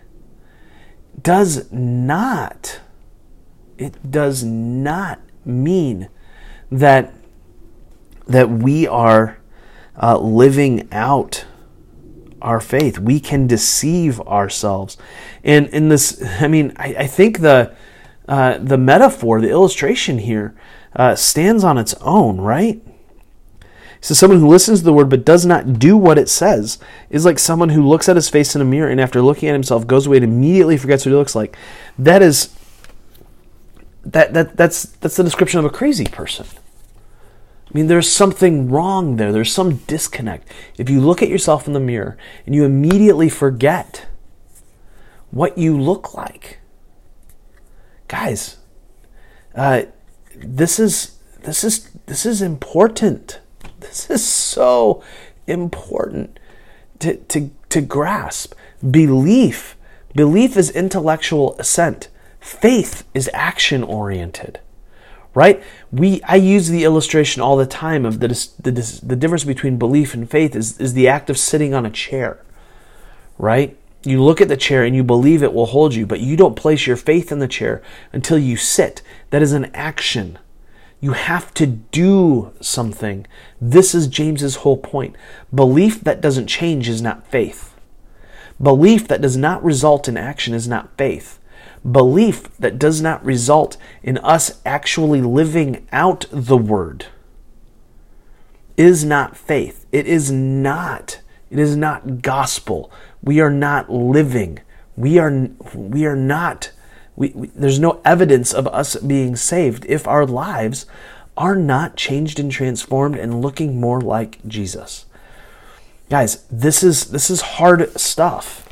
does 1.22 1.70
not 1.72 2.80
it 3.78 4.10
does 4.10 4.42
not 4.44 5.20
mean 5.44 6.08
that 6.70 7.14
that 8.26 8.50
we 8.50 8.86
are 8.86 9.38
uh, 10.00 10.18
living 10.18 10.86
out 10.92 11.46
our 12.42 12.60
faith. 12.60 12.98
We 12.98 13.20
can 13.20 13.46
deceive 13.46 14.20
ourselves. 14.20 14.98
And 15.42 15.66
in 15.68 15.88
this, 15.88 16.22
I 16.40 16.46
mean, 16.46 16.72
I, 16.76 16.94
I 16.98 17.06
think 17.06 17.40
the 17.40 17.74
uh, 18.28 18.58
the 18.58 18.78
metaphor, 18.78 19.40
the 19.40 19.50
illustration 19.50 20.18
here, 20.18 20.54
uh, 20.94 21.14
stands 21.14 21.64
on 21.64 21.78
its 21.78 21.94
own, 22.00 22.40
right? 22.40 22.82
So 24.00 24.14
someone 24.14 24.38
who 24.38 24.48
listens 24.48 24.80
to 24.80 24.84
the 24.84 24.92
word 24.92 25.08
but 25.08 25.24
does 25.24 25.44
not 25.44 25.78
do 25.78 25.96
what 25.96 26.18
it 26.18 26.28
says 26.28 26.78
is 27.10 27.24
like 27.24 27.38
someone 27.38 27.70
who 27.70 27.86
looks 27.86 28.08
at 28.08 28.16
his 28.16 28.28
face 28.28 28.54
in 28.54 28.60
a 28.60 28.64
mirror 28.64 28.88
and 28.88 29.00
after 29.00 29.20
looking 29.20 29.48
at 29.48 29.54
himself 29.54 29.86
goes 29.86 30.06
away 30.06 30.18
and 30.18 30.24
immediately 30.24 30.76
forgets 30.76 31.04
what 31.04 31.10
he 31.10 31.16
looks 31.16 31.34
like. 31.34 31.56
That 31.98 32.22
is 32.22 32.54
that 34.04 34.34
that 34.34 34.56
that's 34.56 34.84
that's 34.84 35.16
the 35.16 35.24
description 35.24 35.58
of 35.58 35.64
a 35.64 35.70
crazy 35.70 36.04
person. 36.04 36.46
I 37.66 37.70
mean, 37.74 37.88
there's 37.88 38.10
something 38.10 38.70
wrong 38.70 39.16
there. 39.16 39.32
There's 39.32 39.52
some 39.52 39.76
disconnect. 39.86 40.48
If 40.78 40.88
you 40.88 41.00
look 41.00 41.20
at 41.20 41.28
yourself 41.28 41.66
in 41.66 41.74
the 41.74 41.80
mirror 41.80 42.16
and 42.46 42.54
you 42.54 42.64
immediately 42.64 43.28
forget 43.28 44.06
what 45.30 45.58
you 45.58 45.78
look 45.78 46.14
like, 46.14 46.60
guys, 48.08 48.56
uh, 49.54 49.82
this 50.34 50.78
is 50.78 51.18
this 51.42 51.62
is 51.62 51.90
this 52.06 52.26
is 52.26 52.42
important. 52.42 53.40
This 53.80 54.10
is 54.10 54.26
so 54.26 55.02
important 55.46 56.38
to, 56.98 57.16
to, 57.16 57.50
to 57.68 57.80
grasp. 57.80 58.54
Belief. 58.88 59.76
Belief 60.14 60.56
is 60.56 60.70
intellectual 60.70 61.56
assent. 61.58 62.08
Faith 62.40 63.06
is 63.14 63.30
action 63.32 63.82
oriented. 63.82 64.60
Right? 65.34 65.62
We 65.92 66.20
I 66.22 66.36
use 66.36 66.68
the 66.68 66.84
illustration 66.84 67.42
all 67.42 67.56
the 67.56 67.66
time 67.66 68.04
of 68.04 68.18
the, 68.18 68.28
the, 68.60 69.00
the 69.02 69.16
difference 69.16 69.44
between 69.44 69.78
belief 69.78 70.14
and 70.14 70.28
faith 70.28 70.56
is, 70.56 70.78
is 70.80 70.94
the 70.94 71.06
act 71.06 71.30
of 71.30 71.38
sitting 71.38 71.74
on 71.74 71.86
a 71.86 71.90
chair. 71.90 72.44
Right? 73.38 73.76
You 74.04 74.22
look 74.22 74.40
at 74.40 74.48
the 74.48 74.56
chair 74.56 74.84
and 74.84 74.94
you 74.94 75.02
believe 75.02 75.42
it 75.42 75.52
will 75.52 75.66
hold 75.66 75.94
you, 75.94 76.06
but 76.06 76.20
you 76.20 76.36
don't 76.36 76.56
place 76.56 76.86
your 76.86 76.96
faith 76.96 77.32
in 77.32 77.40
the 77.40 77.48
chair 77.48 77.82
until 78.12 78.38
you 78.38 78.56
sit. 78.56 79.02
That 79.30 79.42
is 79.42 79.52
an 79.52 79.66
action. 79.74 80.38
You 81.00 81.12
have 81.12 81.52
to 81.54 81.66
do 81.66 82.52
something. 82.60 83.26
This 83.60 83.94
is 83.94 84.06
James's 84.06 84.56
whole 84.56 84.76
point. 84.76 85.16
Belief 85.54 86.00
that 86.00 86.20
doesn't 86.20 86.46
change 86.46 86.88
is 86.88 87.02
not 87.02 87.26
faith. 87.26 87.74
Belief 88.60 89.06
that 89.08 89.20
does 89.20 89.36
not 89.36 89.62
result 89.62 90.08
in 90.08 90.16
action 90.16 90.54
is 90.54 90.66
not 90.66 90.96
faith. 90.96 91.38
Belief 91.88 92.56
that 92.58 92.78
does 92.78 93.00
not 93.00 93.24
result 93.24 93.76
in 94.02 94.18
us 94.18 94.60
actually 94.66 95.20
living 95.20 95.86
out 95.92 96.26
the 96.30 96.56
word 96.56 97.06
is 98.78 99.04
not 99.04 99.36
faith. 99.36 99.84
It 99.92 100.06
is 100.06 100.30
not. 100.30 101.20
It 101.50 101.58
is 101.58 101.76
not 101.76 102.22
gospel. 102.22 102.90
We 103.22 103.40
are 103.40 103.50
not 103.50 103.90
living. 103.90 104.60
We 104.96 105.18
are 105.18 105.50
we 105.74 106.06
are 106.06 106.16
not 106.16 106.72
we, 107.16 107.30
we, 107.34 107.48
there's 107.48 107.80
no 107.80 108.00
evidence 108.04 108.54
of 108.54 108.68
us 108.68 108.94
being 108.96 109.34
saved 109.34 109.84
if 109.86 110.06
our 110.06 110.24
lives 110.24 110.86
are 111.36 111.56
not 111.56 111.96
changed 111.96 112.38
and 112.38 112.50
transformed 112.50 113.16
and 113.16 113.42
looking 113.42 113.80
more 113.80 114.00
like 114.00 114.44
Jesus. 114.46 115.06
Guys, 116.10 116.44
this 116.50 116.82
is 116.82 117.10
this 117.10 117.28
is 117.28 117.40
hard 117.40 117.98
stuff. 117.98 118.68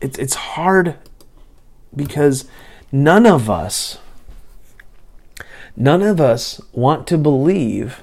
It's 0.00 0.18
it's 0.18 0.34
hard 0.34 0.96
because 1.94 2.44
none 2.92 3.26
of 3.26 3.48
us 3.48 3.98
none 5.76 6.02
of 6.02 6.20
us 6.20 6.60
want 6.72 7.06
to 7.06 7.18
believe 7.18 8.02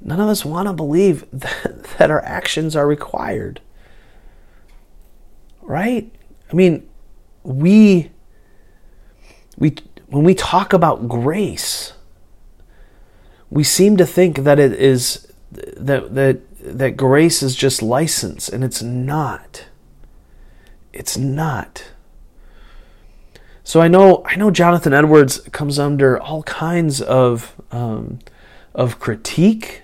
none 0.00 0.20
of 0.20 0.28
us 0.28 0.44
want 0.44 0.68
to 0.68 0.72
believe 0.72 1.24
that, 1.32 1.84
that 1.98 2.10
our 2.10 2.24
actions 2.24 2.76
are 2.76 2.86
required. 2.86 3.60
Right? 5.68 6.10
I 6.50 6.54
mean, 6.54 6.88
we 7.42 8.10
we 9.58 9.76
when 10.06 10.24
we 10.24 10.34
talk 10.34 10.72
about 10.72 11.08
grace, 11.08 11.92
we 13.50 13.62
seem 13.62 13.98
to 13.98 14.06
think 14.06 14.38
that 14.38 14.58
it 14.58 14.72
is 14.72 15.30
that 15.52 16.14
that 16.14 16.40
that 16.60 16.96
grace 16.96 17.42
is 17.42 17.54
just 17.54 17.82
license, 17.82 18.48
and 18.48 18.64
it's 18.64 18.82
not. 18.82 19.66
It's 20.94 21.18
not. 21.18 21.90
So 23.62 23.82
I 23.82 23.88
know 23.88 24.22
I 24.24 24.36
know 24.36 24.50
Jonathan 24.50 24.94
Edwards 24.94 25.40
comes 25.52 25.78
under 25.78 26.18
all 26.18 26.44
kinds 26.44 27.02
of 27.02 27.54
um, 27.70 28.20
of 28.74 28.98
critique, 28.98 29.82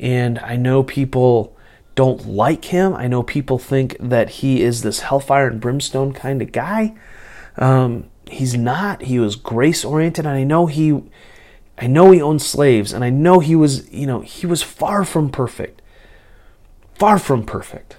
and 0.00 0.40
I 0.40 0.56
know 0.56 0.82
people 0.82 1.51
don't 1.94 2.26
like 2.26 2.66
him. 2.66 2.94
I 2.94 3.06
know 3.06 3.22
people 3.22 3.58
think 3.58 3.96
that 4.00 4.30
he 4.30 4.62
is 4.62 4.82
this 4.82 5.00
hellfire 5.00 5.46
and 5.46 5.60
brimstone 5.60 6.12
kind 6.12 6.40
of 6.40 6.52
guy. 6.52 6.94
Um, 7.56 8.10
he's 8.28 8.56
not. 8.56 9.02
He 9.02 9.18
was 9.18 9.36
grace 9.36 9.84
oriented, 9.84 10.24
and 10.24 10.34
I 10.34 10.44
know 10.44 10.66
he, 10.66 11.02
I 11.78 11.86
know 11.86 12.10
he 12.10 12.22
owned 12.22 12.42
slaves, 12.42 12.92
and 12.92 13.04
I 13.04 13.10
know 13.10 13.40
he 13.40 13.54
was, 13.54 13.90
you 13.92 14.06
know, 14.06 14.20
he 14.20 14.46
was 14.46 14.62
far 14.62 15.04
from 15.04 15.30
perfect, 15.30 15.82
far 16.94 17.18
from 17.18 17.44
perfect. 17.44 17.96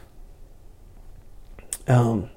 Um, 1.88 2.30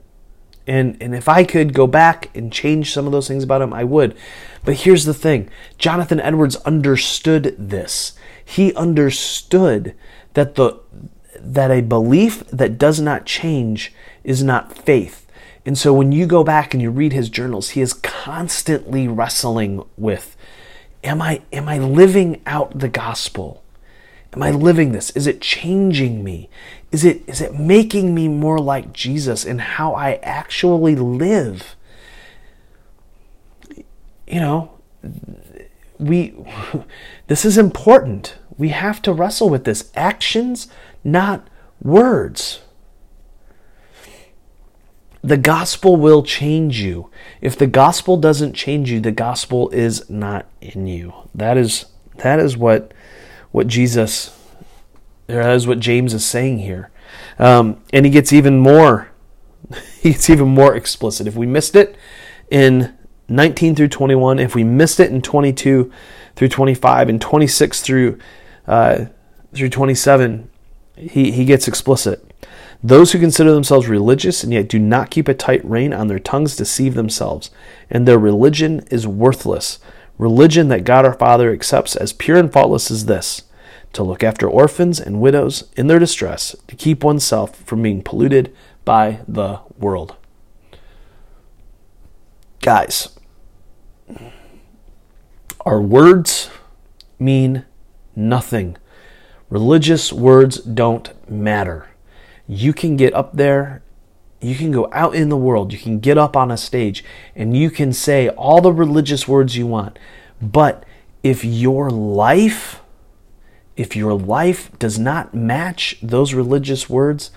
and 0.66 0.96
and 1.00 1.14
if 1.14 1.28
I 1.28 1.44
could 1.44 1.72
go 1.72 1.86
back 1.86 2.36
and 2.36 2.52
change 2.52 2.92
some 2.92 3.06
of 3.06 3.12
those 3.12 3.28
things 3.28 3.44
about 3.44 3.62
him, 3.62 3.72
I 3.72 3.84
would. 3.84 4.16
But 4.64 4.74
here's 4.80 5.04
the 5.04 5.14
thing: 5.14 5.48
Jonathan 5.78 6.20
Edwards 6.20 6.56
understood 6.56 7.54
this. 7.58 8.12
He 8.44 8.74
understood 8.74 9.94
that 10.34 10.56
the 10.56 10.80
that 11.42 11.70
a 11.70 11.80
belief 11.80 12.46
that 12.48 12.78
does 12.78 13.00
not 13.00 13.26
change 13.26 13.92
is 14.24 14.42
not 14.42 14.76
faith. 14.76 15.26
And 15.64 15.76
so 15.76 15.92
when 15.92 16.12
you 16.12 16.26
go 16.26 16.44
back 16.44 16.72
and 16.72 16.82
you 16.82 16.90
read 16.90 17.12
his 17.12 17.28
journals, 17.28 17.70
he 17.70 17.80
is 17.80 17.92
constantly 17.92 19.08
wrestling 19.08 19.84
with 19.96 20.36
am 21.02 21.22
I 21.22 21.42
am 21.52 21.68
I 21.68 21.78
living 21.78 22.42
out 22.46 22.78
the 22.78 22.88
gospel? 22.88 23.62
Am 24.32 24.42
I 24.42 24.50
living 24.50 24.92
this? 24.92 25.10
Is 25.10 25.26
it 25.26 25.40
changing 25.40 26.22
me? 26.22 26.50
Is 26.92 27.04
it 27.04 27.22
is 27.26 27.40
it 27.40 27.58
making 27.58 28.14
me 28.14 28.28
more 28.28 28.58
like 28.58 28.92
Jesus 28.92 29.44
in 29.44 29.58
how 29.58 29.94
I 29.94 30.14
actually 30.22 30.94
live? 30.94 31.74
You 34.26 34.40
know, 34.40 34.78
we 35.98 36.34
this 37.28 37.44
is 37.44 37.56
important. 37.56 38.36
We 38.58 38.68
have 38.70 39.02
to 39.02 39.12
wrestle 39.12 39.48
with 39.48 39.64
this. 39.64 39.90
Actions 39.94 40.68
not 41.06 41.48
words. 41.80 42.60
The 45.22 45.36
gospel 45.36 45.96
will 45.96 46.22
change 46.22 46.80
you. 46.80 47.10
If 47.40 47.56
the 47.56 47.66
gospel 47.66 48.16
doesn't 48.16 48.52
change 48.52 48.90
you, 48.90 49.00
the 49.00 49.12
gospel 49.12 49.70
is 49.70 50.08
not 50.10 50.46
in 50.60 50.86
you. 50.86 51.12
That 51.34 51.56
is 51.56 51.86
that 52.18 52.38
is 52.38 52.56
what 52.56 52.92
what 53.50 53.66
Jesus 53.66 54.36
that 55.26 55.54
is 55.54 55.66
what 55.66 55.80
James 55.80 56.14
is 56.14 56.24
saying 56.24 56.58
here. 56.58 56.90
Um, 57.38 57.82
and 57.92 58.04
he 58.04 58.12
gets 58.12 58.32
even 58.32 58.58
more 58.58 59.10
he 60.00 60.12
gets 60.12 60.30
even 60.30 60.48
more 60.48 60.76
explicit. 60.76 61.26
If 61.26 61.34
we 61.34 61.46
missed 61.46 61.74
it 61.74 61.96
in 62.50 62.96
19 63.28 63.74
through 63.74 63.88
21, 63.88 64.38
if 64.38 64.54
we 64.54 64.62
missed 64.62 65.00
it 65.00 65.10
in 65.10 65.22
22 65.22 65.90
through 66.36 66.48
25 66.48 67.08
and 67.08 67.20
26 67.20 67.80
through 67.80 68.18
uh, 68.68 69.06
through 69.52 69.70
27, 69.70 70.50
he, 70.96 71.30
he 71.30 71.44
gets 71.44 71.68
explicit. 71.68 72.32
Those 72.82 73.12
who 73.12 73.18
consider 73.18 73.52
themselves 73.52 73.88
religious 73.88 74.44
and 74.44 74.52
yet 74.52 74.68
do 74.68 74.78
not 74.78 75.10
keep 75.10 75.28
a 75.28 75.34
tight 75.34 75.64
rein 75.64 75.92
on 75.92 76.08
their 76.08 76.18
tongues 76.18 76.56
deceive 76.56 76.94
themselves, 76.94 77.50
and 77.90 78.06
their 78.06 78.18
religion 78.18 78.80
is 78.90 79.06
worthless. 79.06 79.78
Religion 80.18 80.68
that 80.68 80.84
God 80.84 81.04
our 81.04 81.14
Father 81.14 81.52
accepts 81.52 81.96
as 81.96 82.12
pure 82.12 82.36
and 82.36 82.52
faultless 82.52 82.90
is 82.90 83.06
this 83.06 83.42
to 83.92 84.02
look 84.02 84.22
after 84.22 84.48
orphans 84.48 85.00
and 85.00 85.20
widows 85.20 85.70
in 85.76 85.86
their 85.86 85.98
distress, 85.98 86.54
to 86.66 86.76
keep 86.76 87.02
oneself 87.02 87.56
from 87.56 87.82
being 87.82 88.02
polluted 88.02 88.54
by 88.84 89.20
the 89.26 89.58
world. 89.78 90.16
Guys, 92.60 93.08
our 95.64 95.80
words 95.80 96.50
mean 97.18 97.64
nothing 98.14 98.76
Religious 99.48 100.12
words 100.12 100.58
don't 100.58 101.30
matter. 101.30 101.88
You 102.48 102.72
can 102.72 102.96
get 102.96 103.14
up 103.14 103.32
there, 103.34 103.82
you 104.40 104.54
can 104.54 104.70
go 104.70 104.88
out 104.92 105.14
in 105.14 105.28
the 105.28 105.36
world, 105.36 105.72
you 105.72 105.78
can 105.78 105.98
get 106.00 106.18
up 106.18 106.36
on 106.36 106.50
a 106.50 106.56
stage, 106.56 107.04
and 107.34 107.56
you 107.56 107.70
can 107.70 107.92
say 107.92 108.28
all 108.28 108.60
the 108.60 108.72
religious 108.72 109.26
words 109.26 109.56
you 109.56 109.66
want. 109.66 109.98
But 110.40 110.84
if 111.22 111.44
your 111.44 111.90
life, 111.90 112.80
if 113.76 113.96
your 113.96 114.14
life 114.14 114.76
does 114.78 114.98
not 114.98 115.34
match 115.34 115.98
those 116.02 116.34
religious 116.34 116.88
words, 116.90 117.30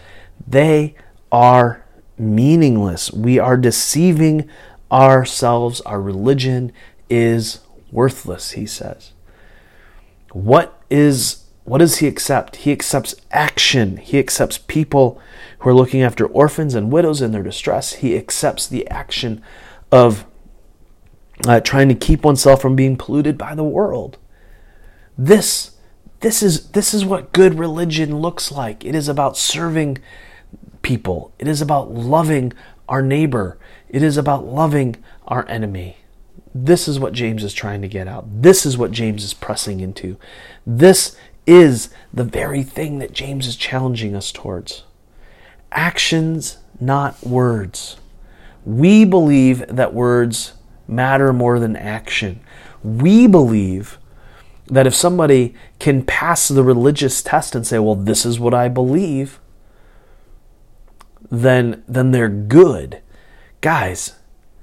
they 0.47 0.95
are 1.31 1.85
meaningless. 2.17 3.11
We 3.11 3.39
are 3.39 3.57
deceiving 3.57 4.49
ourselves. 4.91 5.81
Our 5.81 6.01
religion 6.01 6.71
is 7.09 7.59
worthless, 7.91 8.51
he 8.51 8.65
says. 8.65 9.11
What 10.31 10.81
is 10.89 11.45
what 11.69 11.77
does 11.77 11.97
he 11.97 12.07
accept? 12.07 12.57
He 12.57 12.71
accepts 12.71 13.15
action. 13.31 13.97
He 13.97 14.17
accepts 14.17 14.57
people 14.57 15.21
who 15.59 15.69
are 15.69 15.73
looking 15.75 16.01
after 16.01 16.25
orphans 16.25 16.73
and 16.73 16.91
widows 16.91 17.21
in 17.21 17.31
their 17.31 17.43
distress. 17.43 17.93
He 17.93 18.17
accepts 18.17 18.65
the 18.65 18.87
action 18.89 19.43
of 19.91 20.25
uh, 21.47 21.59
trying 21.59 21.87
to 21.89 21.95
keep 21.95 22.25
oneself 22.25 22.59
from 22.59 22.75
being 22.75 22.97
polluted 22.97 23.37
by 23.37 23.53
the 23.53 23.63
world. 23.63 24.17
This, 25.15 25.77
this 26.21 26.41
is 26.41 26.71
this 26.71 26.91
is 26.91 27.05
what 27.05 27.33
good 27.33 27.59
religion 27.59 28.17
looks 28.17 28.51
like. 28.51 28.83
It 28.83 28.95
is 28.95 29.07
about 29.07 29.37
serving 29.37 29.99
people. 30.81 31.33
It 31.37 31.47
is 31.47 31.61
about 31.61 31.91
loving 31.91 32.51
our 32.87 33.03
neighbor. 33.03 33.59
It 33.89 34.01
is 34.01 34.17
about 34.17 34.43
loving 34.43 34.95
our 35.27 35.47
enemy. 35.47 35.97
This 36.53 36.87
is 36.87 36.99
what 36.99 37.13
James 37.13 37.43
is 37.43 37.53
trying 37.53 37.83
to 37.83 37.87
get 37.87 38.07
out. 38.07 38.41
This 38.41 38.65
is 38.65 38.77
what 38.77 38.91
James 38.91 39.23
is 39.23 39.35
pressing 39.35 39.81
into. 39.81 40.17
This 40.65 41.15
is 41.49 41.89
the 42.13 42.23
very 42.23 42.61
thing 42.61 42.99
that 42.99 43.11
James 43.11 43.47
is 43.47 43.55
challenging 43.55 44.15
us 44.15 44.31
towards. 44.31 44.83
Actions, 45.71 46.59
not 46.79 47.25
words. 47.25 47.97
We 48.63 49.03
believe 49.03 49.65
that 49.67 49.91
words 49.91 50.53
matter 50.87 51.33
more 51.33 51.59
than 51.59 51.75
action. 51.75 52.39
We 52.83 53.25
believe 53.25 53.97
that 54.67 54.85
if 54.85 54.93
somebody 54.93 55.55
can 55.79 56.05
pass 56.05 56.47
the 56.47 56.63
religious 56.63 57.23
test 57.23 57.55
and 57.55 57.65
say, 57.65 57.79
well, 57.79 57.95
this 57.95 58.27
is 58.27 58.39
what 58.39 58.53
I 58.53 58.67
believe, 58.67 59.39
then, 61.31 61.83
then 61.87 62.11
they're 62.11 62.29
good. 62.29 63.01
Guys, 63.61 64.13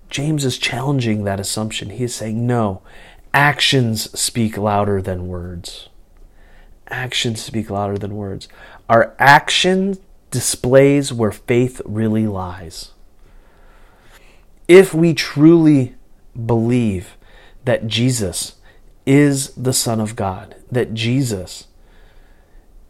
James 0.09 0.45
is 0.45 0.57
challenging 0.57 1.25
that 1.25 1.41
assumption. 1.41 1.91
He 1.91 2.05
is 2.05 2.15
saying, 2.15 2.47
no, 2.47 2.83
actions 3.35 4.09
speak 4.19 4.57
louder 4.57 5.03
than 5.03 5.27
words 5.27 5.89
actions 6.89 7.43
speak 7.43 7.71
louder 7.71 7.99
than 7.99 8.17
words. 8.17 8.49
Our 8.89 9.15
actions 9.19 9.99
displays 10.31 11.13
where 11.13 11.33
faith 11.33 11.81
really 11.85 12.27
lies. 12.27 12.93
If 14.69 14.93
we 14.93 15.15
truly 15.15 15.95
believe 16.45 17.17
that 17.65 17.87
Jesus 17.87 18.57
is 19.07 19.51
the 19.55 19.73
Son 19.73 20.01
of 20.01 20.17
God, 20.17 20.57
that 20.71 20.95
Jesus 20.95 21.69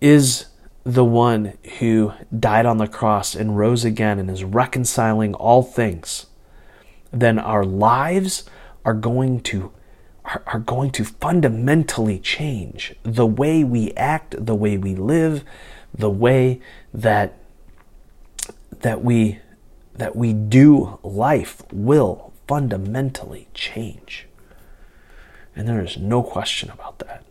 is 0.01 0.47
the 0.85 1.05
one 1.05 1.59
who 1.79 2.13
died 2.39 2.65
on 2.65 2.79
the 2.79 2.87
cross 2.87 3.35
and 3.35 3.59
rose 3.59 3.85
again 3.85 4.19
and 4.19 4.31
is 4.31 4.45
reconciling 4.45 5.35
all 5.35 5.63
things, 5.63 6.27
then 7.13 7.39
our 7.39 7.65
lives 7.65 8.45
are 8.85 8.95
going 8.95 9.41
to 9.41 9.73
are 10.47 10.59
going 10.59 10.91
to 10.93 11.05
fundamentally 11.05 12.19
change 12.19 12.95
the 13.03 13.27
way 13.27 13.65
we 13.65 13.93
act, 13.93 14.35
the 14.45 14.55
way 14.55 14.77
we 14.77 14.95
live, 14.95 15.45
the 15.95 16.11
way 16.11 16.61
that 16.93 17.39
that 18.81 19.03
we 19.03 19.41
that 19.95 20.15
we 20.15 20.33
do 20.33 20.99
life 21.03 21.63
will 21.73 22.33
fundamentally 22.47 23.49
change. 23.55 24.27
And 25.55 25.67
there 25.67 25.83
is 25.83 25.97
no 25.97 26.23
question 26.23 26.71
about 26.71 26.99
that. 26.99 27.25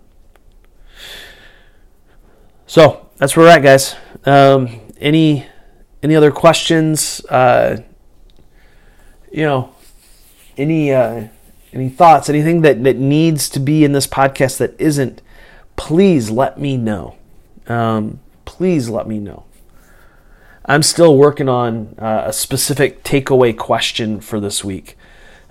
So 2.65 3.07
that's 3.17 3.37
where 3.37 3.45
we're 3.45 3.51
at, 3.51 3.61
guys. 3.61 3.95
Um, 4.25 4.81
any 4.99 5.45
any 6.01 6.15
other 6.15 6.31
questions? 6.31 7.23
Uh, 7.25 7.81
you 9.31 9.43
know, 9.43 9.75
any 10.57 10.91
uh, 10.91 11.27
any 11.75 11.89
thoughts? 11.89 12.29
Anything 12.29 12.61
that 12.61 12.83
that 12.83 12.97
needs 12.97 13.49
to 13.49 13.59
be 13.59 13.83
in 13.83 13.91
this 13.91 14.07
podcast 14.07 14.57
that 14.57 14.79
isn't? 14.79 15.21
Please 15.75 16.31
let 16.31 16.59
me 16.59 16.77
know. 16.77 17.17
Um, 17.67 18.19
please 18.45 18.89
let 18.89 19.07
me 19.07 19.19
know. 19.19 19.45
I'm 20.65 20.81
still 20.81 21.15
working 21.17 21.49
on 21.49 21.95
uh, 21.99 22.23
a 22.27 22.33
specific 22.33 23.03
takeaway 23.03 23.55
question 23.55 24.19
for 24.19 24.39
this 24.39 24.63
week. 24.63 24.97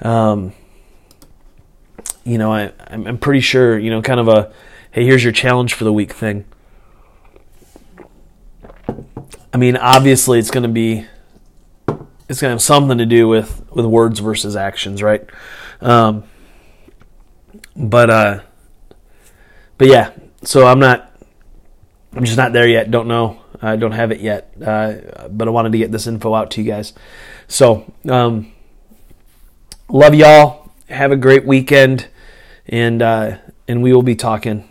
Um, 0.01 0.53
you 2.25 2.39
know, 2.39 2.53
I, 2.53 2.73
I'm 2.89 3.19
pretty 3.19 3.41
sure, 3.41 3.79
you 3.79 3.91
know, 3.91 4.03
kind 4.03 4.19
of 4.19 4.29
a, 4.29 4.53
hey, 4.91 5.05
here's 5.05 5.23
your 5.23 5.33
challenge 5.33 5.75
for 5.75 5.85
the 5.85 5.93
week 5.93 6.13
thing. 6.13 6.47
I 9.53 9.57
mean, 9.57 9.77
obviously, 9.77 10.39
it's 10.39 10.51
going 10.51 10.65
to 10.65 10.69
be, 10.69 11.07
it's 12.29 12.41
going 12.41 12.49
to 12.49 12.55
have 12.55 12.63
something 12.63 12.99
to 12.99 13.07
do 13.07 13.29
with 13.29 13.63
with 13.71 13.87
words 13.87 14.19
versus 14.19 14.57
actions, 14.57 15.03
right? 15.03 15.25
Um, 15.81 16.25
but 17.77 18.11
uh, 18.11 18.41
but 19.79 19.89
yeah, 19.89 20.11
so 20.43 20.67
I'm 20.67 20.79
not, 20.79 21.11
I'm 22.15 22.25
just 22.25 22.37
not 22.37 22.53
there 22.53 22.69
yet. 22.69 22.91
Don't 22.91 23.09
know. 23.09 23.41
I 23.61 23.77
don't 23.77 23.93
have 23.93 24.13
it 24.13 24.21
yet, 24.21 24.53
uh, 24.65 25.29
but 25.31 25.49
I 25.49 25.51
wanted 25.51 25.73
to 25.73 25.79
get 25.79 25.91
this 25.91 26.07
info 26.07 26.35
out 26.35 26.51
to 26.53 26.63
you 26.63 26.71
guys. 26.71 26.93
So, 27.49 27.91
um, 28.09 28.53
love 29.89 30.15
y'all. 30.15 30.71
Have 30.89 31.13
a 31.13 31.17
great 31.17 31.47
weekend, 31.47 32.09
and 32.67 33.01
uh, 33.01 33.39
and 33.67 33.83
we 33.83 33.93
will 33.93 34.03
be 34.03 34.17
talking 34.17 34.69